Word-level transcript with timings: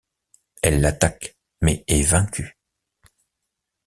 Elle 0.63 0.81
l'attaque 0.81 1.37
mais 1.61 1.83
est 1.87 2.01
vaincu. 2.01 2.57